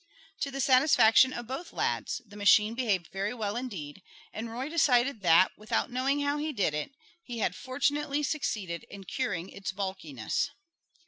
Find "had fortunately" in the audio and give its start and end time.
7.37-8.23